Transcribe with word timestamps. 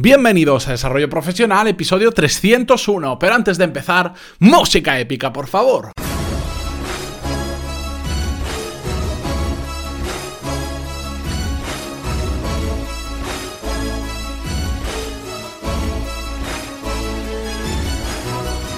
Bienvenidos 0.00 0.68
a 0.68 0.70
Desarrollo 0.70 1.08
Profesional, 1.08 1.66
episodio 1.66 2.12
301. 2.12 3.18
Pero 3.18 3.34
antes 3.34 3.58
de 3.58 3.64
empezar, 3.64 4.14
música 4.38 5.00
épica, 5.00 5.32
por 5.32 5.48
favor. 5.48 5.90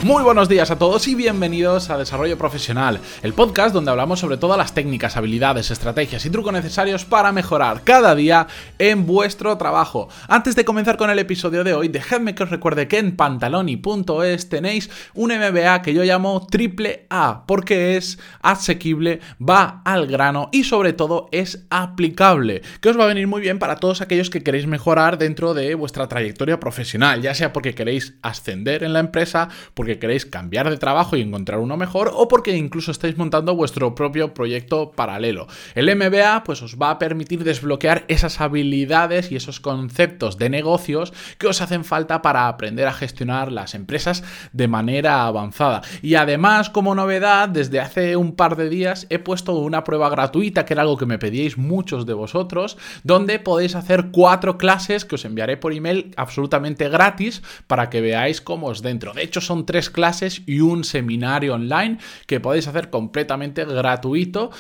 Muy 0.03 0.23
buenos 0.23 0.49
días 0.49 0.71
a 0.71 0.79
todos 0.79 1.07
y 1.09 1.15
bienvenidos 1.15 1.91
a 1.91 1.99
Desarrollo 1.99 2.39
Profesional, 2.39 3.01
el 3.23 3.35
podcast 3.35 3.75
donde 3.75 3.91
hablamos 3.91 4.19
sobre 4.19 4.39
todas 4.39 4.57
las 4.57 4.73
técnicas, 4.73 5.19
habilidades, 5.19 5.71
estrategias 5.71 6.25
y 6.25 6.31
trucos 6.31 6.55
necesarios 6.55 7.05
para 7.05 7.33
mejorar 7.33 7.83
cada 7.85 8.15
día 8.15 8.47
en 8.79 9.05
vuestro 9.05 9.59
trabajo. 9.59 10.09
Antes 10.27 10.57
de 10.57 10.65
comenzar 10.65 10.97
con 10.97 11.11
el 11.11 11.19
episodio 11.19 11.65
de 11.65 11.75
hoy, 11.75 11.89
dejadme 11.89 12.35
que 12.35 12.45
os 12.45 12.49
recuerde 12.49 12.89
que 12.89 12.97
en 12.97 13.15
pantaloni.es 13.15 14.49
tenéis 14.49 14.89
un 15.13 15.33
MBA 15.33 15.83
que 15.83 15.93
yo 15.93 16.03
llamo 16.03 16.47
triple 16.47 17.05
A, 17.11 17.45
porque 17.47 17.99
es 17.99 18.19
asequible, 18.41 19.21
va 19.39 19.83
al 19.85 20.07
grano 20.07 20.49
y 20.51 20.65
sobre 20.65 20.95
todo 20.95 21.29
es 21.31 21.67
aplicable, 21.69 22.63
que 22.81 22.89
os 22.89 22.99
va 22.99 23.05
a 23.05 23.09
venir 23.09 23.27
muy 23.27 23.43
bien 23.43 23.59
para 23.59 23.77
todos 23.77 24.01
aquellos 24.01 24.31
que 24.31 24.43
queréis 24.43 24.67
mejorar 24.67 25.19
dentro 25.19 25.53
de 25.53 25.75
vuestra 25.75 26.09
trayectoria 26.09 26.59
profesional, 26.59 27.21
ya 27.21 27.35
sea 27.35 27.53
porque 27.53 27.75
queréis 27.75 28.15
ascender 28.23 28.83
en 28.83 28.95
la 28.95 29.01
empresa, 29.01 29.51
porque 29.75 29.90
queréis 29.99 30.27
cambiar 30.27 30.71
de 30.71 30.77
trabajo 30.77 31.17
y 31.17 31.23
encontrar 31.23 31.61
uno 31.61 31.77
mejor 31.77 32.11
o 32.15 32.29
porque 32.29 32.57
incluso 32.57 32.91
estáis 32.91 33.17
montando 33.17 33.55
vuestro 33.55 33.95
propio 33.95 34.35
proyecto 34.35 34.93
paralelo. 34.93 35.47
El 35.75 35.95
MBA 35.95 36.45
pues 36.45 36.63
os 36.63 36.77
va 36.77 36.91
a 36.91 36.99
permitir 36.99 37.45
desbloquear 37.45 38.05
esas 38.09 38.41
habilidades 38.41 39.33
y 39.33 39.37
esos 39.37 39.61
conceptos 39.61 40.39
de 40.39 40.51
negocios 40.51 41.13
que 41.39 41.47
os 41.47 41.61
hacen 41.61 41.85
falta 41.85 42.23
para 42.23 42.49
aprender 42.49 42.87
a 42.87 42.93
gestionar 42.93 43.53
las 43.53 43.75
empresas 43.75 44.23
de 44.53 44.69
manera 44.69 45.25
avanzada. 45.25 45.83
Y 46.03 46.15
además, 46.15 46.71
como 46.71 46.95
novedad, 46.95 47.49
desde 47.49 47.81
hace 47.81 48.17
un 48.17 48.35
par 48.37 48.57
de 48.57 48.69
días 48.69 49.07
he 49.11 49.19
puesto 49.19 49.55
una 49.55 49.85
prueba 49.85 50.09
gratuita, 50.09 50.65
que 50.65 50.75
era 50.75 50.83
algo 50.83 50.97
que 50.97 51.07
me 51.07 51.19
pedíais 51.19 51.57
muchos 51.57 52.07
de 52.07 52.15
vosotros, 52.15 52.77
donde 53.05 53.39
podéis 53.39 53.75
hacer 53.75 54.09
cuatro 54.11 54.59
clases 54.59 55.05
que 55.05 55.15
os 55.15 55.25
enviaré 55.25 55.57
por 55.57 55.73
email 55.73 56.13
absolutamente 56.17 56.89
gratis 56.89 57.43
para 57.67 57.91
que 57.91 58.01
veáis 58.01 58.41
cómo 58.41 58.69
os 58.69 58.83
dentro. 58.83 59.13
De 59.13 59.23
hecho, 59.23 59.41
son 59.41 59.67
tres 59.67 59.80
clases 59.89 60.43
y 60.45 60.61
un 60.61 60.85
seminario 60.85 61.55
online 61.55 61.99
que 62.27 62.41
podéis 62.41 62.69
hacer 62.69 62.91
completamente 62.91 63.65
gratuito 63.65 64.51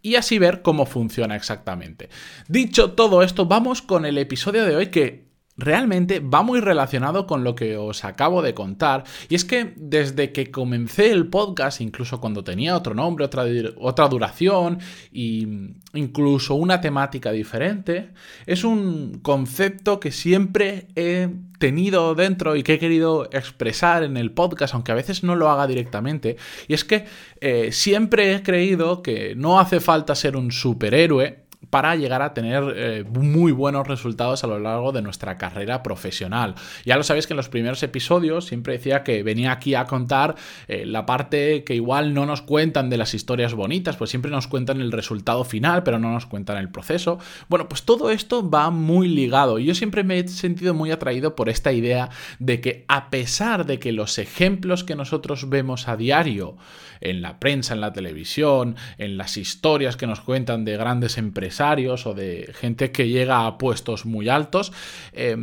y 0.00 0.14
así 0.14 0.38
ver 0.38 0.62
cómo 0.62 0.86
funciona 0.86 1.36
exactamente. 1.36 2.08
Dicho 2.48 2.92
todo 2.92 3.22
esto, 3.22 3.44
vamos 3.46 3.82
con 3.82 4.06
el 4.06 4.16
episodio 4.16 4.64
de 4.64 4.76
hoy 4.76 4.86
que 4.86 5.29
realmente 5.60 6.20
va 6.20 6.42
muy 6.42 6.60
relacionado 6.60 7.26
con 7.26 7.44
lo 7.44 7.54
que 7.54 7.76
os 7.76 8.04
acabo 8.04 8.42
de 8.42 8.54
contar. 8.54 9.04
Y 9.28 9.34
es 9.34 9.44
que 9.44 9.74
desde 9.76 10.32
que 10.32 10.50
comencé 10.50 11.10
el 11.10 11.28
podcast, 11.28 11.80
incluso 11.80 12.20
cuando 12.20 12.42
tenía 12.42 12.76
otro 12.76 12.94
nombre, 12.94 13.24
otra, 13.24 13.44
otra 13.78 14.08
duración 14.08 14.78
e 15.12 15.46
incluso 15.94 16.54
una 16.54 16.80
temática 16.80 17.30
diferente, 17.30 18.10
es 18.46 18.64
un 18.64 19.20
concepto 19.22 20.00
que 20.00 20.10
siempre 20.10 20.88
he 20.96 21.28
tenido 21.58 22.14
dentro 22.14 22.56
y 22.56 22.62
que 22.62 22.74
he 22.74 22.78
querido 22.78 23.28
expresar 23.32 24.02
en 24.02 24.16
el 24.16 24.32
podcast, 24.32 24.74
aunque 24.74 24.92
a 24.92 24.94
veces 24.94 25.22
no 25.22 25.36
lo 25.36 25.50
haga 25.50 25.66
directamente. 25.66 26.36
Y 26.66 26.74
es 26.74 26.84
que 26.84 27.04
eh, 27.40 27.70
siempre 27.70 28.34
he 28.34 28.42
creído 28.42 29.02
que 29.02 29.34
no 29.36 29.60
hace 29.60 29.78
falta 29.78 30.14
ser 30.14 30.36
un 30.36 30.50
superhéroe 30.50 31.49
para 31.70 31.96
llegar 31.96 32.22
a 32.22 32.34
tener 32.34 32.74
eh, 32.76 33.04
muy 33.08 33.52
buenos 33.52 33.86
resultados 33.86 34.44
a 34.44 34.46
lo 34.46 34.58
largo 34.58 34.92
de 34.92 35.02
nuestra 35.02 35.38
carrera 35.38 35.82
profesional. 35.82 36.54
Ya 36.84 36.96
lo 36.96 37.02
sabéis 37.02 37.26
que 37.26 37.32
en 37.32 37.38
los 37.38 37.48
primeros 37.48 37.82
episodios 37.82 38.46
siempre 38.46 38.74
decía 38.74 39.02
que 39.02 39.22
venía 39.22 39.52
aquí 39.52 39.74
a 39.74 39.84
contar 39.84 40.34
eh, 40.68 40.84
la 40.84 41.06
parte 41.06 41.64
que 41.64 41.74
igual 41.74 42.12
no 42.12 42.26
nos 42.26 42.42
cuentan 42.42 42.90
de 42.90 42.96
las 42.96 43.14
historias 43.14 43.54
bonitas, 43.54 43.96
pues 43.96 44.10
siempre 44.10 44.30
nos 44.30 44.48
cuentan 44.48 44.80
el 44.80 44.92
resultado 44.92 45.44
final, 45.44 45.82
pero 45.82 45.98
no 45.98 46.12
nos 46.12 46.26
cuentan 46.26 46.58
el 46.58 46.70
proceso. 46.70 47.18
Bueno, 47.48 47.68
pues 47.68 47.84
todo 47.84 48.10
esto 48.10 48.48
va 48.48 48.70
muy 48.70 49.08
ligado. 49.08 49.58
Yo 49.58 49.74
siempre 49.74 50.04
me 50.04 50.18
he 50.18 50.28
sentido 50.28 50.74
muy 50.74 50.90
atraído 50.90 51.36
por 51.36 51.48
esta 51.48 51.72
idea 51.72 52.10
de 52.38 52.60
que 52.60 52.84
a 52.88 53.10
pesar 53.10 53.66
de 53.66 53.78
que 53.78 53.92
los 53.92 54.18
ejemplos 54.18 54.84
que 54.84 54.96
nosotros 54.96 55.48
vemos 55.48 55.88
a 55.88 55.96
diario 55.96 56.56
en 57.00 57.22
la 57.22 57.40
prensa, 57.40 57.74
en 57.74 57.80
la 57.80 57.92
televisión, 57.92 58.76
en 58.98 59.16
las 59.16 59.36
historias 59.36 59.96
que 59.96 60.06
nos 60.06 60.20
cuentan 60.20 60.64
de 60.64 60.76
grandes 60.76 61.18
o 61.60 62.14
de 62.14 62.52
gente 62.54 62.90
que 62.90 63.08
llega 63.08 63.46
a 63.46 63.58
puestos 63.58 64.06
muy 64.06 64.28
altos, 64.28 64.72
eh, 65.12 65.36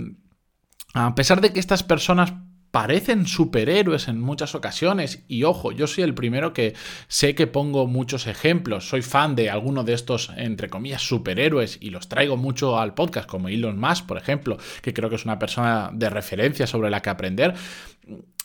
a 0.94 1.13
pesar 1.13 1.41
de 1.41 1.53
que 1.53 1.59
estas 1.59 1.83
personas 1.83 2.33
parecen 2.72 3.28
superhéroes 3.28 4.07
en 4.07 4.19
muchas 4.19 4.56
ocasiones. 4.56 5.23
Y 5.27 5.44
ojo, 5.44 5.72
yo 5.72 5.88
soy 5.88 6.03
el 6.03 6.13
primero 6.13 6.53
que 6.53 6.73
sé 7.07 7.35
que 7.35 7.47
pongo 7.47 7.88
muchos 7.88 8.27
ejemplos. 8.27 8.89
Soy 8.89 9.01
fan 9.01 9.35
de 9.35 9.50
alguno 9.50 9.83
de 9.83 9.94
estos, 9.94 10.31
entre 10.35 10.69
comillas, 10.69 11.01
superhéroes 11.01 11.77
y 11.81 11.91
los 11.91 12.09
traigo 12.09 12.35
mucho 12.35 12.79
al 12.79 12.94
podcast, 12.94 13.29
como 13.29 13.47
Elon 13.47 13.79
Musk, 13.79 14.06
por 14.06 14.17
ejemplo, 14.17 14.57
que 14.81 14.94
creo 14.94 15.09
que 15.09 15.16
es 15.16 15.25
una 15.25 15.39
persona 15.39 15.91
de 15.94 16.09
referencia 16.09 16.67
sobre 16.67 16.89
la 16.89 17.01
que 17.01 17.09
aprender. 17.09 17.53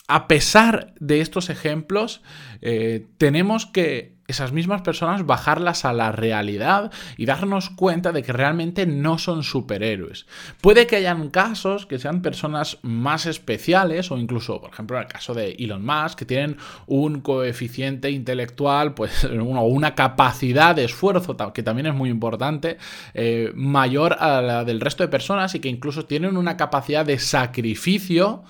A 0.09 0.27
pesar 0.29 0.95
de 0.99 1.21
estos 1.21 1.49
ejemplos, 1.49 2.23
eh, 2.61 3.07
tenemos 3.19 3.67
que 3.67 4.13
esas 4.33 4.53
mismas 4.53 4.83
personas 4.83 5.27
bajarlas 5.27 5.85
a 5.85 5.93
la 5.93 6.11
realidad 6.11 6.91
y 7.17 7.27
darnos 7.27 7.71
cuenta 7.71 8.13
de 8.13 8.23
que 8.23 8.33
realmente 8.33 8.87
no 8.87 9.19
son 9.19 9.43
superhéroes. 9.43 10.27
Puede 10.61 10.87
que 10.87 10.97
hayan 10.97 11.31
casos 11.31 11.87
que 11.87 11.99
sean 11.99 12.23
personas 12.23 12.79
más 12.83 13.27
especiales 13.27 14.11
o 14.11 14.19
incluso, 14.19 14.61
por 14.61 14.71
ejemplo, 14.71 14.97
en 14.97 15.03
el 15.05 15.09
caso 15.09 15.35
de 15.35 15.53
Elon 15.53 15.85
Musk, 15.85 16.19
que 16.19 16.25
tienen 16.25 16.57
un 16.87 17.21
coeficiente 17.21 18.11
intelectual, 18.11 18.95
pues 18.95 19.25
o 19.31 19.65
una 19.65 19.95
capacidad 19.95 20.75
de 20.75 20.85
esfuerzo, 20.85 21.37
que 21.53 21.63
también 21.63 21.87
es 21.87 21.95
muy 21.95 22.11
importante, 22.11 22.79
eh, 23.15 23.53
mayor 23.55 24.17
a 24.19 24.41
la 24.41 24.65
del 24.65 24.81
resto 24.81 25.03
de 25.03 25.09
personas 25.09 25.55
y 25.55 25.61
que 25.61 25.69
incluso 25.69 26.07
tienen 26.07 26.37
una 26.37 26.57
capacidad 26.57 27.05
de 27.05 27.19
sacrificio 27.19 28.45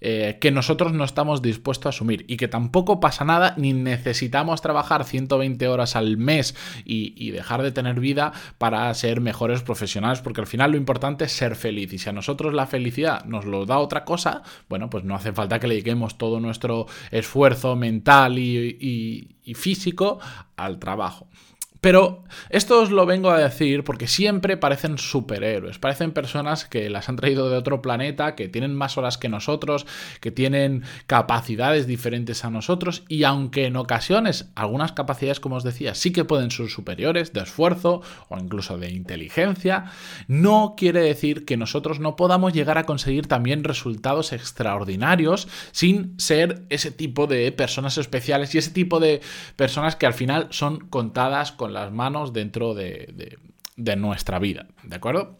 eh, 0.00 0.38
que 0.40 0.50
nosotros 0.50 0.92
no 0.92 1.04
estamos 1.04 1.42
dispuestos 1.42 1.86
a 1.86 1.88
asumir 1.90 2.24
y 2.28 2.36
que 2.36 2.48
tampoco 2.48 3.00
pasa 3.00 3.24
nada 3.24 3.54
ni 3.56 3.72
necesitamos 3.72 4.60
trabajar 4.60 5.04
120 5.04 5.66
horas 5.68 5.96
al 5.96 6.16
mes 6.16 6.54
y, 6.84 7.28
dejar 7.28 7.62
de 7.62 7.72
tener 7.72 8.00
vida 8.00 8.32
para 8.56 8.92
ser 8.94 9.20
mejores 9.20 9.62
profesionales 9.62 10.20
porque 10.20 10.40
al 10.40 10.46
final 10.46 10.72
lo 10.72 10.76
importante 10.76 11.24
es 11.24 11.32
ser 11.32 11.56
feliz 11.56 11.92
y 11.92 11.98
si 11.98 12.08
a 12.08 12.12
nosotros 12.12 12.54
la 12.54 12.66
felicidad 12.66 13.24
nos 13.24 13.44
lo 13.44 13.66
da 13.66 13.78
otra 13.78 14.04
cosa, 14.04 14.42
bueno, 14.68 14.88
pues 14.88 15.04
no 15.04 15.14
hace 15.14 15.32
falta 15.32 15.58
que 15.58 15.68
le 15.68 15.74
dediquemos 15.74 16.16
todo 16.16 16.40
nuestro 16.40 16.86
esfuerzo 17.10 17.76
mental 17.76 18.38
y 18.38 19.54
físico 19.54 20.18
al 20.56 20.78
trabajo. 20.78 21.28
Pero 21.80 22.24
esto 22.50 22.80
os 22.82 22.90
lo 22.90 23.06
vengo 23.06 23.30
a 23.30 23.38
decir 23.38 23.84
porque 23.84 24.08
siempre 24.08 24.56
parecen 24.56 24.98
superhéroes, 24.98 25.78
parecen 25.78 26.12
personas 26.12 26.64
que 26.64 26.90
las 26.90 27.08
han 27.08 27.16
traído 27.16 27.50
de 27.50 27.56
otro 27.56 27.82
planeta, 27.82 28.34
que 28.34 28.48
tienen 28.48 28.74
más 28.74 28.98
horas 28.98 29.16
que 29.16 29.28
nosotros, 29.28 29.86
que 30.20 30.30
tienen 30.30 30.82
capacidades 31.06 31.86
diferentes 31.86 32.44
a 32.44 32.50
nosotros 32.50 33.04
y 33.08 33.24
aunque 33.24 33.66
en 33.66 33.76
ocasiones 33.76 34.50
algunas 34.56 34.92
capacidades, 34.92 35.40
como 35.40 35.56
os 35.56 35.64
decía, 35.64 35.94
sí 35.94 36.12
que 36.12 36.24
pueden 36.24 36.50
ser 36.50 36.68
superiores 36.68 37.32
de 37.32 37.42
esfuerzo 37.42 38.02
o 38.28 38.38
incluso 38.38 38.76
de 38.76 38.90
inteligencia, 38.90 39.84
no 40.26 40.74
quiere 40.76 41.00
decir 41.00 41.44
que 41.44 41.56
nosotros 41.56 42.00
no 42.00 42.16
podamos 42.16 42.52
llegar 42.52 42.78
a 42.78 42.84
conseguir 42.84 43.28
también 43.28 43.62
resultados 43.62 44.32
extraordinarios 44.32 45.48
sin 45.70 46.18
ser 46.18 46.64
ese 46.70 46.90
tipo 46.90 47.26
de 47.26 47.52
personas 47.52 47.98
especiales 47.98 48.54
y 48.54 48.58
ese 48.58 48.70
tipo 48.70 48.98
de 48.98 49.20
personas 49.54 49.96
que 49.96 50.06
al 50.06 50.14
final 50.14 50.48
son 50.50 50.80
contadas 50.80 51.52
con 51.52 51.67
las 51.68 51.92
manos 51.92 52.32
dentro 52.32 52.74
de, 52.74 53.38
nuestra 53.96 54.38
vida, 54.38 54.66
¿de 54.82 54.96
acuerdo? 54.96 55.38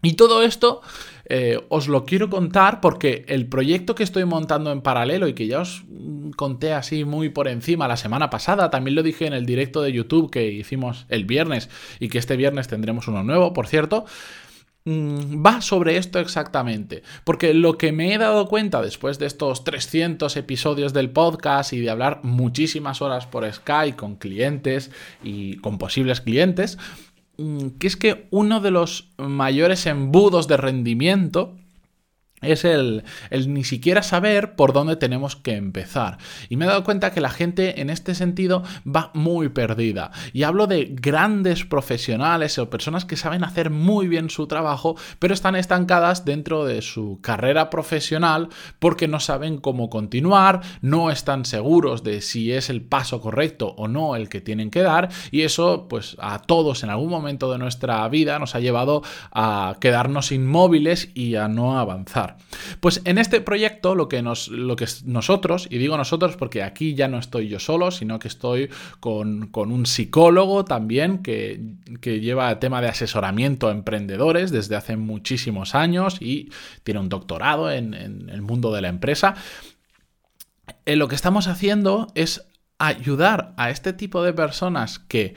Y 0.00 0.12
todo 0.12 0.42
esto 0.42 0.80
eh, 1.24 1.58
os 1.68 1.88
lo 1.88 2.04
quiero 2.04 2.30
contar 2.30 2.80
porque 2.80 3.24
el 3.26 3.48
proyecto 3.48 3.96
que 3.96 4.04
estoy 4.04 4.24
montando 4.24 4.70
en 4.70 4.80
paralelo 4.80 5.26
y 5.26 5.34
que 5.34 5.48
ya 5.48 5.60
os 5.60 5.82
conté 6.36 6.72
así 6.72 7.04
muy 7.04 7.30
por 7.30 7.48
encima 7.48 7.88
la 7.88 7.96
semana 7.96 8.30
pasada, 8.30 8.70
también 8.70 8.94
lo 8.94 9.02
dije 9.02 9.26
en 9.26 9.32
el 9.32 9.44
directo 9.44 9.82
de 9.82 9.92
YouTube 9.92 10.30
que 10.30 10.52
hicimos 10.52 11.06
el 11.08 11.24
viernes 11.24 11.68
y 11.98 12.08
que 12.08 12.18
este 12.18 12.36
viernes 12.36 12.68
tendremos 12.68 13.08
uno 13.08 13.24
nuevo, 13.24 13.52
por 13.52 13.66
cierto, 13.66 14.04
va 14.88 15.60
sobre 15.60 15.96
esto 15.96 16.18
exactamente. 16.18 17.02
Porque 17.24 17.54
lo 17.54 17.78
que 17.78 17.92
me 17.92 18.14
he 18.14 18.18
dado 18.18 18.46
cuenta 18.46 18.82
después 18.82 19.18
de 19.18 19.26
estos 19.26 19.64
300 19.64 20.36
episodios 20.36 20.92
del 20.92 21.10
podcast 21.10 21.72
y 21.72 21.80
de 21.80 21.90
hablar 21.90 22.20
muchísimas 22.22 23.02
horas 23.02 23.26
por 23.26 23.50
Skype 23.50 23.96
con 23.96 24.16
clientes 24.16 24.90
y 25.22 25.56
con 25.58 25.78
posibles 25.78 26.20
clientes, 26.20 26.78
mm, 27.36 27.68
que 27.78 27.86
es 27.86 27.96
que 27.96 28.28
uno 28.30 28.60
de 28.60 28.70
los 28.70 29.10
mayores 29.18 29.86
embudos 29.86 30.48
de 30.48 30.56
rendimiento 30.56 31.54
es 32.40 32.64
el, 32.64 33.04
el, 33.30 33.52
ni 33.52 33.64
siquiera 33.64 34.02
saber 34.02 34.54
por 34.54 34.72
dónde 34.72 34.96
tenemos 34.96 35.36
que 35.36 35.56
empezar. 35.56 36.18
Y 36.48 36.56
me 36.56 36.64
he 36.64 36.68
dado 36.68 36.84
cuenta 36.84 37.12
que 37.12 37.20
la 37.20 37.30
gente 37.30 37.80
en 37.80 37.90
este 37.90 38.14
sentido 38.14 38.62
va 38.86 39.10
muy 39.14 39.48
perdida. 39.48 40.10
Y 40.32 40.44
hablo 40.44 40.66
de 40.66 40.88
grandes 40.90 41.64
profesionales 41.64 42.58
o 42.58 42.70
personas 42.70 43.04
que 43.04 43.16
saben 43.16 43.44
hacer 43.44 43.70
muy 43.70 44.08
bien 44.08 44.30
su 44.30 44.46
trabajo, 44.46 44.96
pero 45.18 45.34
están 45.34 45.56
estancadas 45.56 46.24
dentro 46.24 46.64
de 46.64 46.82
su 46.82 47.18
carrera 47.22 47.70
profesional 47.70 48.48
porque 48.78 49.08
no 49.08 49.20
saben 49.20 49.58
cómo 49.58 49.90
continuar, 49.90 50.60
no 50.80 51.10
están 51.10 51.44
seguros 51.44 52.04
de 52.04 52.20
si 52.20 52.52
es 52.52 52.70
el 52.70 52.82
paso 52.82 53.20
correcto 53.20 53.74
o 53.76 53.88
no 53.88 54.16
el 54.16 54.28
que 54.28 54.40
tienen 54.40 54.70
que 54.70 54.82
dar. 54.82 55.08
Y 55.30 55.42
eso, 55.42 55.86
pues 55.88 56.16
a 56.20 56.40
todos 56.40 56.82
en 56.82 56.90
algún 56.90 57.10
momento 57.10 57.50
de 57.50 57.58
nuestra 57.58 58.06
vida 58.08 58.38
nos 58.38 58.54
ha 58.54 58.60
llevado 58.60 59.02
a 59.32 59.76
quedarnos 59.80 60.32
inmóviles 60.32 61.10
y 61.14 61.36
a 61.36 61.48
no 61.48 61.78
avanzar. 61.78 62.27
Pues 62.80 63.02
en 63.04 63.18
este 63.18 63.40
proyecto 63.40 63.94
lo 63.94 64.08
que, 64.08 64.22
nos, 64.22 64.48
lo 64.48 64.76
que 64.76 64.86
nosotros, 65.04 65.66
y 65.70 65.78
digo 65.78 65.96
nosotros 65.96 66.36
porque 66.36 66.62
aquí 66.62 66.94
ya 66.94 67.08
no 67.08 67.18
estoy 67.18 67.48
yo 67.48 67.58
solo, 67.58 67.90
sino 67.90 68.18
que 68.18 68.28
estoy 68.28 68.70
con, 69.00 69.50
un 69.54 69.86
psicólogo 69.86 70.64
también 70.64 71.22
que, 71.22 71.60
lleva 72.02 72.50
el 72.50 72.58
tema 72.58 72.80
de 72.80 72.88
asesoramiento 72.88 73.68
a 73.68 73.72
emprendedores 73.72 74.50
desde 74.50 74.76
hace 74.76 74.96
muchísimos 74.96 75.74
años 75.74 76.18
y 76.20 76.50
tiene 76.82 77.00
un 77.00 77.08
doctorado 77.08 77.70
en, 77.70 77.94
el 77.94 78.42
mundo 78.42 78.72
de 78.72 78.82
la 78.82 78.88
empresa. 78.88 79.34
Eh, 80.86 80.96
lo 80.96 81.08
que 81.08 81.14
estamos 81.14 81.48
haciendo 81.48 82.08
es 82.14 82.46
ayudar 82.78 83.54
a 83.56 83.70
este 83.70 83.92
tipo 83.92 84.22
de 84.22 84.32
personas 84.32 84.98
que 84.98 85.34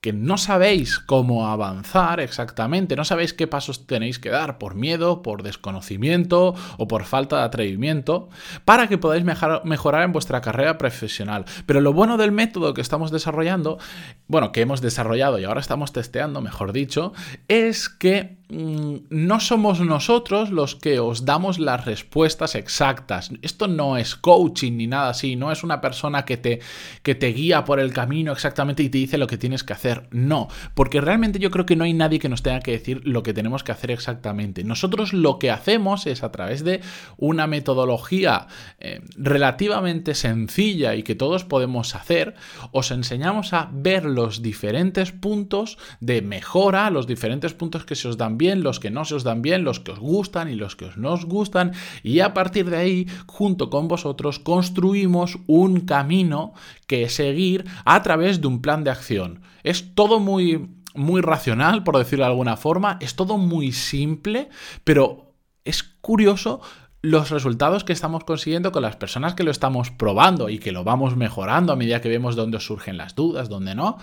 que 0.00 0.14
no 0.14 0.38
sabéis 0.38 0.98
cómo 0.98 1.46
avanzar 1.46 2.20
exactamente, 2.20 2.96
no 2.96 3.04
sabéis 3.04 3.34
qué 3.34 3.46
pasos 3.46 3.86
tenéis 3.86 4.18
que 4.18 4.30
dar 4.30 4.56
por 4.56 4.74
miedo, 4.74 5.20
por 5.20 5.42
desconocimiento 5.42 6.54
o 6.78 6.88
por 6.88 7.04
falta 7.04 7.36
de 7.36 7.42
atrevimiento, 7.42 8.30
para 8.64 8.88
que 8.88 8.96
podáis 8.96 9.24
mejorar 9.24 10.02
en 10.02 10.12
vuestra 10.12 10.40
carrera 10.40 10.78
profesional. 10.78 11.44
Pero 11.66 11.82
lo 11.82 11.92
bueno 11.92 12.16
del 12.16 12.32
método 12.32 12.72
que 12.72 12.80
estamos 12.80 13.10
desarrollando, 13.10 13.78
bueno, 14.26 14.52
que 14.52 14.62
hemos 14.62 14.80
desarrollado 14.80 15.38
y 15.38 15.44
ahora 15.44 15.60
estamos 15.60 15.92
testeando, 15.92 16.40
mejor 16.40 16.72
dicho, 16.72 17.12
es 17.48 17.90
que 17.90 18.39
no 18.50 19.40
somos 19.40 19.80
nosotros 19.80 20.50
los 20.50 20.74
que 20.74 20.98
os 20.98 21.24
damos 21.24 21.58
las 21.58 21.84
respuestas 21.84 22.54
exactas. 22.54 23.30
Esto 23.42 23.68
no 23.68 23.96
es 23.96 24.16
coaching 24.16 24.72
ni 24.72 24.86
nada 24.86 25.10
así, 25.10 25.36
no 25.36 25.52
es 25.52 25.62
una 25.62 25.80
persona 25.80 26.24
que 26.24 26.36
te, 26.36 26.60
que 27.02 27.14
te 27.14 27.28
guía 27.28 27.64
por 27.64 27.80
el 27.80 27.92
camino 27.92 28.32
exactamente 28.32 28.82
y 28.82 28.88
te 28.88 28.98
dice 28.98 29.18
lo 29.18 29.26
que 29.26 29.38
tienes 29.38 29.64
que 29.64 29.72
hacer. 29.72 30.08
No, 30.10 30.48
porque 30.74 31.00
realmente 31.00 31.38
yo 31.38 31.50
creo 31.50 31.66
que 31.66 31.76
no 31.76 31.84
hay 31.84 31.92
nadie 31.92 32.18
que 32.18 32.28
nos 32.28 32.42
tenga 32.42 32.60
que 32.60 32.72
decir 32.72 33.02
lo 33.04 33.22
que 33.22 33.34
tenemos 33.34 33.62
que 33.62 33.72
hacer 33.72 33.90
exactamente. 33.90 34.64
Nosotros 34.64 35.12
lo 35.12 35.38
que 35.38 35.50
hacemos 35.50 36.06
es 36.06 36.22
a 36.22 36.32
través 36.32 36.64
de 36.64 36.80
una 37.16 37.46
metodología 37.46 38.48
eh, 38.78 39.00
relativamente 39.16 40.14
sencilla 40.14 40.94
y 40.94 41.02
que 41.02 41.14
todos 41.14 41.44
podemos 41.44 41.94
hacer, 41.94 42.34
os 42.72 42.90
enseñamos 42.90 43.52
a 43.52 43.70
ver 43.72 44.04
los 44.04 44.42
diferentes 44.42 45.12
puntos 45.12 45.78
de 46.00 46.22
mejora, 46.22 46.90
los 46.90 47.06
diferentes 47.06 47.54
puntos 47.54 47.84
que 47.84 47.94
se 47.94 48.08
os 48.08 48.16
dan 48.16 48.38
bien, 48.40 48.62
los 48.62 48.80
que 48.80 48.90
no 48.90 49.04
se 49.04 49.14
os 49.14 49.22
dan 49.22 49.42
bien, 49.42 49.62
los 49.62 49.80
que 49.80 49.92
os 49.92 50.00
gustan 50.00 50.48
y 50.50 50.54
los 50.54 50.74
que 50.74 50.86
os 50.86 50.96
no 50.96 51.12
os 51.12 51.26
gustan. 51.26 51.72
Y 52.02 52.20
a 52.20 52.32
partir 52.32 52.70
de 52.70 52.78
ahí, 52.78 53.06
junto 53.26 53.68
con 53.68 53.86
vosotros, 53.86 54.38
construimos 54.38 55.38
un 55.46 55.82
camino 55.82 56.54
que 56.86 57.08
seguir 57.10 57.66
a 57.84 58.02
través 58.02 58.40
de 58.40 58.46
un 58.46 58.62
plan 58.62 58.82
de 58.82 58.90
acción. 58.90 59.42
Es 59.62 59.94
todo 59.94 60.18
muy, 60.18 60.70
muy 60.94 61.20
racional, 61.20 61.84
por 61.84 61.98
decirlo 61.98 62.24
de 62.24 62.30
alguna 62.30 62.56
forma, 62.56 62.96
es 63.00 63.14
todo 63.14 63.36
muy 63.36 63.72
simple, 63.72 64.48
pero 64.84 65.34
es 65.64 65.82
curioso 65.82 66.62
los 67.02 67.30
resultados 67.30 67.84
que 67.84 67.92
estamos 67.92 68.24
consiguiendo 68.24 68.72
con 68.72 68.82
las 68.82 68.96
personas 68.96 69.34
que 69.34 69.42
lo 69.42 69.50
estamos 69.50 69.90
probando 69.90 70.48
y 70.48 70.58
que 70.58 70.72
lo 70.72 70.84
vamos 70.84 71.16
mejorando 71.16 71.72
a 71.72 71.76
medida 71.76 72.00
que 72.00 72.08
vemos 72.08 72.36
dónde 72.36 72.60
surgen 72.60 72.96
las 72.96 73.14
dudas, 73.14 73.48
dónde 73.48 73.74
no. 73.74 73.98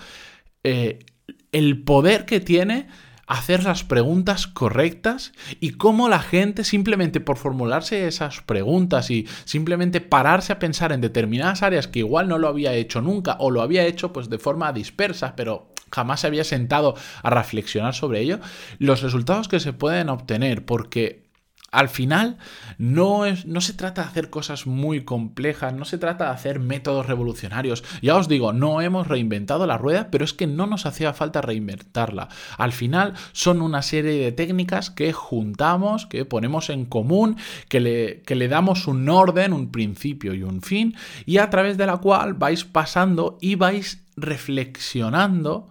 Eh, 0.64 1.00
el 1.52 1.84
poder 1.84 2.26
que 2.26 2.40
tiene 2.40 2.88
hacer 3.28 3.64
las 3.64 3.84
preguntas 3.84 4.48
correctas 4.48 5.34
y 5.60 5.72
cómo 5.72 6.10
la 6.10 6.20
gente 6.20 6.64
simplemente 6.64 7.20
por 7.20 7.38
formularse 7.38 8.08
esas 8.08 8.42
preguntas 8.42 9.12
y 9.12 9.28
simplemente 9.44 10.02
pararse 10.02 10.54
a 10.54 10.60
pensar 10.60 10.94
en 10.94 11.02
determinadas 11.02 11.62
áreas 11.62 11.88
que 11.88 12.00
igual 12.00 12.30
no 12.30 12.38
lo 12.38 12.48
había 12.48 12.74
hecho 12.74 13.02
nunca 13.02 13.36
o 13.40 13.52
lo 13.52 13.62
había 13.62 13.86
hecho 13.86 14.14
pues 14.14 14.30
de 14.30 14.40
forma 14.40 14.72
dispersa, 14.72 15.36
pero 15.36 15.74
jamás 15.92 16.22
se 16.22 16.28
había 16.28 16.44
sentado 16.44 16.96
a 17.22 17.30
reflexionar 17.30 17.94
sobre 17.94 18.22
ello, 18.22 18.40
los 18.80 19.02
resultados 19.02 19.48
que 19.48 19.60
se 19.60 19.74
pueden 19.74 20.10
obtener 20.10 20.66
porque 20.66 21.27
al 21.72 21.90
final, 21.90 22.38
no, 22.78 23.26
es, 23.26 23.46
no 23.46 23.60
se 23.60 23.74
trata 23.74 24.02
de 24.02 24.08
hacer 24.08 24.30
cosas 24.30 24.68
muy 24.68 25.04
complejas, 25.04 25.74
no 25.74 25.84
se 25.84 25.98
trata 25.98 26.26
de 26.26 26.32
hacer 26.32 26.60
métodos 26.60 27.06
revolucionarios. 27.06 27.84
Ya 28.02 28.16
os 28.16 28.30
digo, 28.30 28.54
no 28.54 28.82
hemos 28.82 29.08
reinventado 29.08 29.68
la 29.68 29.78
rueda, 29.78 30.10
pero 30.10 30.24
es 30.24 30.34
que 30.34 30.48
no 30.48 30.66
nos 30.66 30.86
hacía 30.86 31.14
falta 31.14 31.42
reinventarla. 31.42 32.30
Al 32.58 32.72
final, 32.72 33.14
son 33.34 33.62
una 33.62 33.82
serie 33.82 34.14
de 34.14 34.32
técnicas 34.32 34.90
que 34.90 35.12
juntamos, 35.12 36.06
que 36.06 36.24
ponemos 36.24 36.70
en 36.70 36.86
común, 36.86 37.36
que 37.68 37.82
le, 37.82 38.22
que 38.22 38.36
le 38.36 38.48
damos 38.48 38.88
un 38.88 39.10
orden, 39.10 39.52
un 39.52 39.70
principio 39.72 40.34
y 40.34 40.44
un 40.44 40.62
fin, 40.62 40.96
y 41.26 41.38
a 41.38 41.50
través 41.50 41.78
de 41.78 41.86
la 41.86 41.98
cual 41.98 42.34
vais 42.34 42.64
pasando 42.64 43.38
y 43.42 43.56
vais 43.56 44.04
reflexionando 44.16 45.68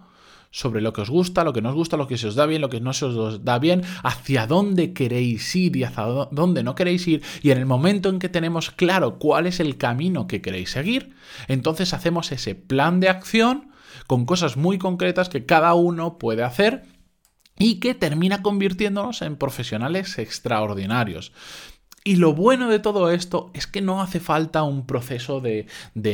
sobre 0.57 0.81
lo 0.81 0.91
que 0.91 1.01
os 1.01 1.11
gusta, 1.11 1.43
lo 1.43 1.53
que 1.53 1.61
no 1.61 1.69
os 1.69 1.75
gusta, 1.75 1.97
lo 1.97 2.07
que 2.07 2.17
se 2.17 2.25
os 2.25 2.33
da 2.33 2.47
bien, 2.47 2.61
lo 2.61 2.69
que 2.69 2.81
no 2.81 2.91
se 2.91 3.05
os 3.05 3.45
da 3.45 3.59
bien, 3.59 3.83
hacia 4.01 4.47
dónde 4.47 4.91
queréis 4.91 5.55
ir 5.55 5.75
y 5.75 5.83
hacia 5.83 6.05
dónde 6.31 6.63
no 6.63 6.73
queréis 6.73 7.07
ir. 7.07 7.21
Y 7.43 7.51
en 7.51 7.59
el 7.59 7.67
momento 7.67 8.09
en 8.09 8.17
que 8.17 8.27
tenemos 8.27 8.71
claro 8.71 9.19
cuál 9.19 9.45
es 9.45 9.59
el 9.59 9.77
camino 9.77 10.25
que 10.25 10.41
queréis 10.41 10.71
seguir, 10.71 11.13
entonces 11.47 11.93
hacemos 11.93 12.31
ese 12.31 12.55
plan 12.55 12.99
de 12.99 13.09
acción 13.09 13.69
con 14.07 14.25
cosas 14.25 14.57
muy 14.57 14.79
concretas 14.79 15.29
que 15.29 15.45
cada 15.45 15.75
uno 15.75 16.17
puede 16.17 16.41
hacer 16.41 16.85
y 17.59 17.79
que 17.79 17.93
termina 17.93 18.41
convirtiéndonos 18.41 19.21
en 19.21 19.35
profesionales 19.35 20.17
extraordinarios. 20.17 21.33
Y 22.07 22.15
lo 22.15 22.31
bueno 22.31 22.69
de 22.69 22.79
todo 22.79 23.11
esto 23.11 23.51
es 23.53 23.67
que 23.67 23.81
no 23.81 24.01
hace 24.01 24.21
falta 24.21 24.63
un 24.63 24.85
proceso 24.85 25.41
de, 25.41 25.67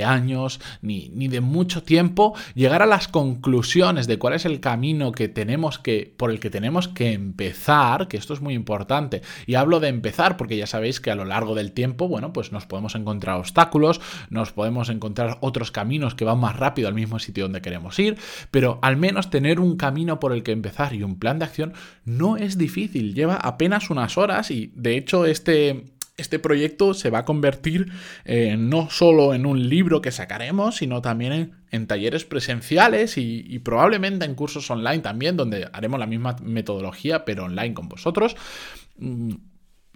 años 0.03 0.59
ni, 0.81 1.09
ni, 1.09 1.27
de 1.27 1.39
mucho 1.39 1.83
tiempo 1.83 2.33
llegar 2.55 2.81
a 2.81 2.87
las 2.87 3.07
conclusiones 3.07 4.07
de 4.07 4.17
cuál 4.17 4.33
es 4.33 4.45
el 4.45 4.59
camino 4.59 5.11
que 5.11 5.27
tenemos 5.27 5.77
que, 5.77 6.11
por 6.17 6.31
el 6.31 6.39
que 6.39 6.49
tenemos 6.49 6.87
que 6.87 7.13
empezar, 7.13 8.07
que 8.07 8.17
esto 8.17 8.33
es 8.33 8.41
muy 8.41 8.55
importante. 8.55 9.21
Y 9.45 9.53
hablo 9.53 9.79
de 9.79 9.89
empezar 9.89 10.35
porque 10.35 10.57
ya 10.57 10.65
sabéis 10.65 10.99
que 10.99 11.11
a 11.11 11.15
lo 11.15 11.25
largo 11.25 11.53
del 11.53 11.73
tiempo, 11.73 12.07
bueno, 12.07 12.33
pues 12.33 12.51
nos 12.51 12.65
podemos 12.65 12.95
encontrar 12.95 13.37
obstáculos, 13.37 14.01
nos 14.31 14.51
podemos 14.51 14.89
encontrar 14.89 15.37
otros 15.41 15.69
caminos 15.69 16.15
que 16.15 16.25
van 16.25 16.39
más 16.39 16.55
rápido 16.55 16.87
al 16.87 16.95
mismo 16.95 17.19
sitio 17.19 17.43
donde 17.43 17.61
queremos 17.61 17.99
ir, 17.99 18.17
pero 18.49 18.79
al 18.81 18.97
menos 18.97 19.29
tener 19.29 19.59
un 19.59 19.77
camino 19.77 20.19
por 20.19 20.33
el 20.33 20.41
que 20.41 20.53
empezar 20.53 20.95
y 20.95 21.03
un 21.03 21.19
plan 21.19 21.37
de 21.37 21.45
acción 21.45 21.73
no 22.03 22.35
es 22.35 22.57
difícil, 22.57 23.13
lleva 23.13 23.35
apenas 23.35 23.91
unas 23.91 24.17
horas 24.17 24.49
y 24.49 24.71
de 24.73 24.97
hecho 24.97 25.27
este 25.27 25.82
este 26.17 26.37
proyecto 26.37 26.93
se 26.93 27.09
va 27.09 27.19
a 27.19 27.25
convertir 27.25 27.91
eh, 28.25 28.55
no 28.57 28.89
solo 28.89 29.33
en 29.33 29.45
un 29.45 29.67
libro 29.67 30.01
que 30.01 30.11
sacaremos, 30.11 30.77
sino 30.77 31.01
también 31.01 31.63
en, 31.71 31.87
talleres 31.87 32.23
presenciales 32.23 33.17
y, 33.17 33.59
probablemente 33.59 34.25
en 34.25 34.35
cursos 34.35 34.69
online 34.69 34.99
también, 34.99 35.37
donde 35.37 35.67
haremos 35.73 35.99
la 35.99 36.05
misma 36.05 36.35
metodología, 36.43 37.25
pero 37.25 37.45
online 37.45 37.73
con 37.73 37.89
vosotros. 37.89 38.35
Mm, 38.97 39.33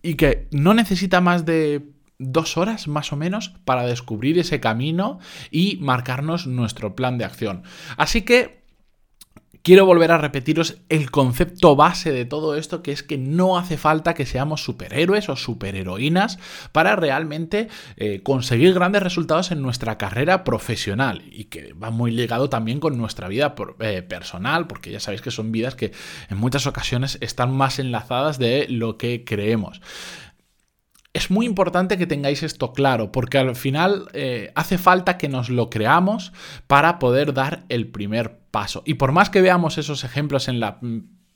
y 0.02 0.16
que 0.16 0.48
no 0.52 0.74
necesita 0.74 1.22
más 1.22 1.46
de 1.46 1.92
dos 2.20 2.58
horas 2.58 2.88
más 2.88 3.14
o 3.14 3.16
menos 3.16 3.50
para 3.64 3.86
descubrir 3.86 4.40
ese 4.40 4.60
camino 4.60 5.20
y 5.52 5.78
marcarnos 5.82 6.48
nuestro 6.48 6.96
plan 6.96 7.18
de 7.20 7.26
acción. 7.26 7.64
Así 7.96 8.24
que 8.24 8.66
quiero 9.64 9.86
volver 9.86 10.12
a 10.12 10.18
repetiros 10.18 10.78
el 10.90 11.12
concepto 11.12 11.76
base 11.76 12.12
de 12.12 12.26
todo 12.26 12.56
esto, 12.56 12.82
que 12.82 12.92
es 12.92 13.04
que 13.04 13.18
no 13.18 13.58
hace 13.58 13.78
falta 13.78 14.14
que 14.14 14.26
seamos 14.26 14.64
superhéroes 14.64 15.30
o 15.30 15.36
superheroínas 15.36 16.40
para 16.72 16.96
realmente 16.96 17.68
eh, 17.98 18.22
conseguir 18.24 18.74
grandes 18.74 19.04
resultados 19.04 19.52
en 19.52 19.62
nuestra 19.62 19.98
carrera 19.98 20.44
profesional 20.44 21.24
y 21.32 21.46
que 21.46 21.74
va 21.74 21.90
muy 21.90 22.12
ligado 22.12 22.50
también 22.50 22.80
con 22.80 22.98
nuestra 22.98 23.28
vida 23.28 23.56
eh, 23.80 24.02
personal, 24.02 24.68
porque 24.68 24.92
ya 24.92 25.00
sabéis 25.00 25.22
que 25.22 25.32
son 25.32 25.52
vidas 25.52 25.76
que 25.76 25.92
en 26.30 26.38
muchas 26.38 26.68
ocasiones 26.68 27.18
están 27.22 27.56
más 27.56 27.80
enlazadas 27.80 28.38
de 28.40 28.68
lo 28.70 28.98
que 28.98 29.24
creemos 29.24 29.82
es 31.18 31.32
muy 31.32 31.48
importante 31.48 31.98
que 31.98 32.06
tengáis 32.06 32.44
esto 32.44 32.74
claro, 32.74 33.12
porque 33.12 33.40
al 33.40 33.56
final 33.56 34.08
eh, 34.14 34.52
hace 34.54 34.78
falta 34.78 35.18
que 35.18 35.28
nos 35.28 35.50
lo 35.50 35.72
creamos 35.72 36.32
para 36.68 37.00
poder 37.00 37.34
dar 37.34 37.66
el 37.70 37.88
primer 37.88 38.38
paso. 38.52 38.84
Y 38.86 38.96
por 38.96 39.12
más 39.12 39.32
que 39.32 39.42
veamos 39.42 39.80
esos 39.80 40.04
ejemplos 40.04 40.48
en 40.48 40.60
la 40.60 40.80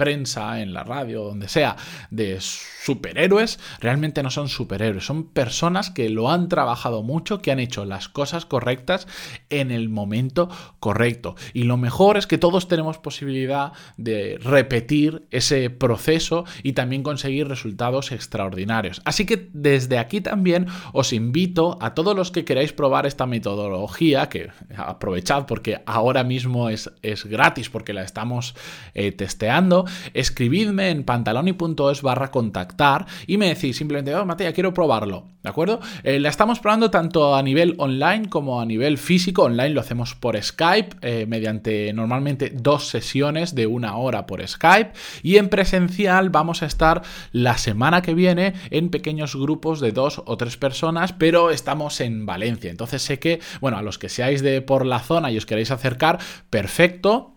prensa, 0.01 0.61
en 0.61 0.73
la 0.73 0.83
radio, 0.83 1.23
donde 1.23 1.47
sea, 1.47 1.75
de 2.09 2.39
superhéroes, 2.41 3.59
realmente 3.79 4.23
no 4.23 4.31
son 4.31 4.49
superhéroes, 4.49 5.05
son 5.05 5.25
personas 5.25 5.91
que 5.91 6.09
lo 6.09 6.31
han 6.31 6.49
trabajado 6.49 7.03
mucho, 7.03 7.39
que 7.39 7.51
han 7.51 7.59
hecho 7.59 7.85
las 7.85 8.09
cosas 8.09 8.47
correctas 8.47 9.05
en 9.51 9.69
el 9.69 9.89
momento 9.89 10.49
correcto. 10.79 11.35
Y 11.53 11.65
lo 11.65 11.77
mejor 11.77 12.17
es 12.17 12.25
que 12.25 12.39
todos 12.39 12.67
tenemos 12.67 12.97
posibilidad 12.97 13.73
de 13.97 14.39
repetir 14.41 15.27
ese 15.29 15.69
proceso 15.69 16.45
y 16.63 16.73
también 16.73 17.03
conseguir 17.03 17.47
resultados 17.47 18.11
extraordinarios. 18.11 19.03
Así 19.05 19.27
que 19.27 19.49
desde 19.53 19.99
aquí 19.99 20.19
también 20.19 20.65
os 20.93 21.13
invito 21.13 21.77
a 21.79 21.93
todos 21.93 22.15
los 22.15 22.31
que 22.31 22.43
queráis 22.43 22.73
probar 22.73 23.05
esta 23.05 23.27
metodología, 23.27 24.29
que 24.29 24.49
aprovechad 24.75 25.45
porque 25.45 25.83
ahora 25.85 26.23
mismo 26.23 26.69
es, 26.69 26.89
es 27.03 27.25
gratis 27.25 27.69
porque 27.69 27.93
la 27.93 28.01
estamos 28.01 28.55
eh, 28.95 29.11
testeando, 29.11 29.85
escribidme 30.13 30.89
en 30.89 31.03
pantaloni.es 31.03 32.01
barra 32.01 32.31
contactar 32.31 33.05
y 33.27 33.37
me 33.37 33.47
decís 33.47 33.77
simplemente, 33.77 34.13
oh, 34.15 34.25
Matías, 34.25 34.53
quiero 34.53 34.73
probarlo, 34.73 35.25
¿de 35.43 35.49
acuerdo? 35.49 35.79
Eh, 36.03 36.19
la 36.19 36.29
estamos 36.29 36.59
probando 36.59 36.91
tanto 36.91 37.35
a 37.35 37.43
nivel 37.43 37.75
online 37.77 38.29
como 38.29 38.61
a 38.61 38.65
nivel 38.65 38.97
físico. 38.97 39.43
Online 39.43 39.69
lo 39.69 39.81
hacemos 39.81 40.15
por 40.15 40.41
Skype, 40.41 40.97
eh, 41.01 41.25
mediante 41.27 41.93
normalmente 41.93 42.51
dos 42.53 42.87
sesiones 42.87 43.55
de 43.55 43.67
una 43.67 43.95
hora 43.97 44.25
por 44.25 44.45
Skype. 44.47 44.91
Y 45.23 45.37
en 45.37 45.49
presencial 45.49 46.29
vamos 46.29 46.63
a 46.63 46.65
estar 46.65 47.01
la 47.31 47.57
semana 47.57 48.01
que 48.01 48.13
viene 48.13 48.53
en 48.69 48.89
pequeños 48.89 49.35
grupos 49.35 49.79
de 49.79 49.91
dos 49.91 50.21
o 50.25 50.37
tres 50.37 50.57
personas, 50.57 51.13
pero 51.13 51.51
estamos 51.51 52.01
en 52.01 52.25
Valencia. 52.25 52.71
Entonces 52.71 53.01
sé 53.01 53.19
que, 53.19 53.39
bueno, 53.59 53.77
a 53.77 53.81
los 53.81 53.97
que 53.97 54.09
seáis 54.09 54.41
de 54.41 54.61
por 54.61 54.85
la 54.85 54.99
zona 54.99 55.31
y 55.31 55.37
os 55.37 55.45
queréis 55.45 55.71
acercar, 55.71 56.19
perfecto. 56.49 57.35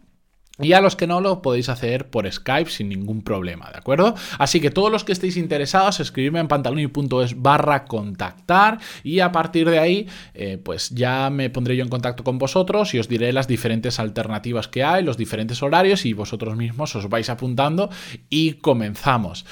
Y 0.61 0.73
a 0.73 0.81
los 0.81 0.95
que 0.95 1.09
no 1.09 1.21
lo 1.21 1.43
podéis 1.43 1.69
hacer 1.69 2.11
por 2.11 2.31
Skype 2.31 2.71
sin 2.71 2.89
ningún 2.89 3.23
problema, 3.23 3.71
¿de 3.73 3.79
acuerdo? 3.79 4.15
Así 4.39 4.61
que 4.61 4.71
todos 4.71 4.91
los 4.91 5.03
que 5.03 5.11
estéis 5.11 5.37
interesados, 5.37 5.99
escribidme 5.99 6.39
en 6.39 6.47
pantaloni.es 6.47 7.43
barra 7.43 7.87
contactar 7.87 8.79
y 9.03 9.19
a 9.19 9.33
partir 9.33 9.69
de 9.69 9.81
ahí, 9.81 10.07
eh, 10.33 10.61
pues 10.63 10.91
ya 10.91 11.29
me 11.31 11.51
pondré 11.51 11.77
yo 11.77 11.83
en 11.83 11.89
contacto 11.91 12.23
con 12.23 12.39
vosotros 12.39 12.95
y 12.95 13.01
os 13.01 13.09
diré 13.09 13.33
las 13.33 13.49
diferentes 13.49 13.99
alternativas 13.99 14.69
que 14.69 14.85
hay, 14.85 15.03
los 15.03 15.17
diferentes 15.17 15.61
horarios 15.61 16.07
y 16.07 16.13
vosotros 16.13 16.57
mismos 16.57 16.95
os 16.95 17.09
vais 17.09 17.29
apuntando 17.31 17.91
y 18.31 18.53
comenzamos. 18.53 19.45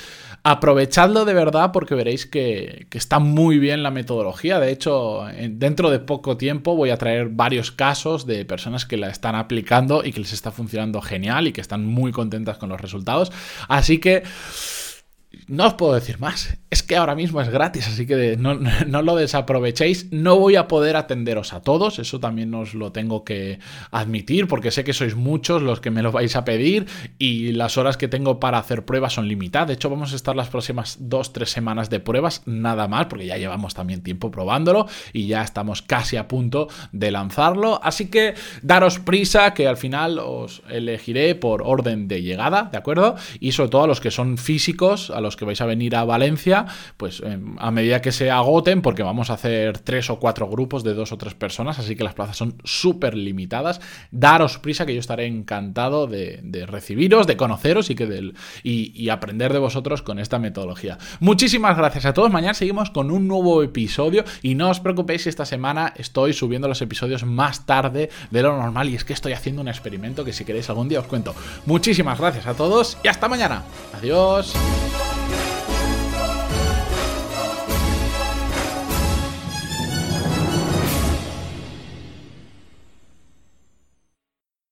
Aprovechadlo 0.45 1.25
de 1.25 1.35
verdad 1.35 1.71
porque 1.71 1.95
veréis 1.95 2.27
que, 2.27 2.89
está 2.91 3.21
muy 3.21 3.61
bien 3.61 3.85
la 3.85 3.93
metodología. 3.93 4.59
De 4.59 4.73
hecho, 4.73 5.25
dentro 5.51 5.89
de 5.89 6.01
poco 6.01 6.37
tiempo 6.37 6.75
voy 6.75 6.91
a 6.91 6.97
traer 6.97 7.29
varios 7.29 7.71
casos 7.71 8.27
de 8.27 8.45
personas 8.45 8.85
que 8.85 8.97
la 8.97 9.09
están 9.09 9.37
aplicando 9.37 10.05
y 10.05 10.13
que 10.13 10.19
les 10.19 10.33
está 10.33 10.51
funcionando 10.51 11.01
genial 11.01 11.47
y 11.47 11.53
que 11.53 11.61
están 11.61 11.87
muy 11.87 12.11
contentas 12.11 12.59
con 12.59 12.71
los 12.71 12.81
resultados. 12.81 13.31
Así 13.69 13.99
que 13.99 14.25
no 15.49 15.67
os 15.67 15.75
puedo 15.75 15.95
decir 15.95 16.19
más. 16.19 16.57
Es 16.71 16.83
que 16.83 16.97
ahora 16.97 17.15
mismo 17.15 17.41
es 17.41 17.49
gratis, 17.49 17.87
así 17.87 18.07
que 18.07 18.37
no, 18.37 18.55
lo 19.03 19.17
desaprovechéis. 19.17 20.11
No 20.12 20.39
voy 20.39 20.57
a 20.57 20.69
poder 20.69 20.97
atenderos 20.97 21.53
a 21.53 21.61
todos, 21.61 21.99
eso 21.99 22.21
también 22.21 22.55
os 22.55 22.75
lo 22.75 22.93
tengo 22.93 23.25
que 23.25 23.59
admitir, 23.91 24.49
porque 24.49 24.71
sé 24.71 24.85
que 24.85 24.93
sois 24.93 25.15
muchos 25.15 25.62
los 25.62 25.81
que 25.81 25.91
me 25.91 26.03
lo 26.03 26.12
vais 26.12 26.37
a 26.37 26.45
pedir 26.45 26.87
y 27.19 27.53
las 27.53 27.77
horas 27.77 27.97
que 27.97 28.09
tengo 28.09 28.41
para 28.41 28.59
hacer 28.59 28.85
pruebas 28.85 29.15
son 29.15 29.29
limitadas. 29.29 29.69
De 29.69 29.75
hecho, 29.75 29.91
vamos 29.91 30.12
a 30.12 30.17
estar 30.17 30.37
las 30.37 30.49
próximas 30.49 30.97
dos, 31.01 31.33
tres 31.33 31.51
semanas 31.51 31.91
de 31.91 32.01
pruebas, 32.01 32.43
nada 32.47 32.89
más, 32.89 33.07
porque 33.07 33.27
ya 33.27 33.37
llevamos 33.37 33.75
también 33.75 34.03
tiempo 34.03 34.31
probándolo 34.31 34.87
y 35.12 35.27
ya 35.27 35.43
estamos 35.43 35.83
casi 35.83 36.17
a 36.17 36.29
punto 36.29 36.69
de 36.93 37.11
lanzarlo. 37.11 37.81
Así 37.83 38.07
que 38.07 38.35
daros 38.62 38.99
prisa, 38.99 39.55
que 39.55 39.67
al 39.69 39.77
final 39.77 40.19
os 40.19 40.62
elegiré 40.71 41.35
por 41.35 41.62
orden 41.62 42.09
de 42.09 42.23
llegada, 42.23 42.69
¿de 42.73 42.79
acuerdo? 42.79 43.17
Y 43.41 43.53
sobre 43.53 43.71
todo 43.71 43.85
a 43.85 43.87
los 43.87 44.01
que 44.01 44.11
son 44.11 44.39
físicos, 44.39 45.11
a 45.11 45.22
los 45.23 45.37
que 45.37 45.45
vais 45.45 45.61
a 45.61 45.67
venir 45.67 45.97
a 45.97 46.05
Valencia, 46.05 46.67
pues 46.97 47.21
em, 47.21 47.57
a 47.59 47.71
medida 47.71 48.00
que 48.00 48.12
se 48.12 48.31
agoten, 48.31 48.83
porque 48.83 49.02
vamos 49.02 49.31
a 49.31 49.35
hacer 49.35 49.79
tres 49.79 50.11
o 50.11 50.19
cuatro 50.19 50.49
grupos 50.49 50.85
de 50.85 50.95
dos 50.95 51.12
o 51.12 51.19
tres 51.19 51.35
personas, 51.35 51.79
así 51.79 51.97
que 51.97 52.05
las 52.05 52.14
plazas 52.14 52.37
son 52.37 52.57
súper 52.64 53.17
limitadas. 53.17 53.81
Daros 54.11 54.59
prisa, 54.59 54.87
que 54.87 54.95
yo 54.95 55.00
estaré 55.00 55.26
encantado 55.26 56.07
de, 56.07 56.67
recibiros, 56.67 57.26
de 57.26 57.37
conoceros 57.37 57.91
y, 57.91 57.95
que 57.95 58.07
del, 58.07 58.35
y, 58.62 59.09
aprender 59.09 59.52
de 59.52 59.59
vosotros 59.59 60.02
con 60.02 60.19
esta 60.19 60.38
metodología. 60.38 60.99
Muchísimas 61.21 61.76
gracias 61.76 62.07
a 62.07 62.14
todos. 62.14 62.31
Mañana 62.31 62.55
seguimos 62.55 62.91
con 62.91 63.11
un 63.11 63.29
nuevo 63.29 63.62
episodio 63.62 64.25
y 64.43 64.55
no 64.55 64.71
os 64.71 64.81
preocupéis 64.81 65.26
esta 65.26 65.45
semana 65.45 65.93
estoy 65.97 66.33
subiendo 66.33 66.69
los 66.69 66.81
episodios 66.81 67.25
más 67.25 67.67
tarde 67.67 68.11
de 68.31 68.43
lo 68.43 68.57
normal 68.57 68.88
y 68.88 68.95
es 68.95 69.05
que 69.05 69.12
estoy 69.12 69.33
haciendo 69.33 69.62
un 69.62 69.69
experimento 69.69 70.25
que 70.25 70.33
si 70.33 70.45
queréis 70.45 70.69
algún 70.71 70.88
día 70.88 71.00
os 71.00 71.07
cuento. 71.07 71.35
Muchísimas 71.67 72.19
gracias 72.19 72.47
a 72.47 72.55
todos 72.55 72.99
y 73.02 73.09
hasta 73.09 73.29
mañana. 73.29 73.62
Adiós. 73.93 74.55